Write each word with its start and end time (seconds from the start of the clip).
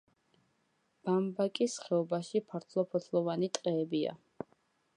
ბამბაკის 1.09 1.75
ხეობაში 1.83 2.41
ფართოფოთლოვანი 2.53 3.51
ტყეებია. 3.59 4.17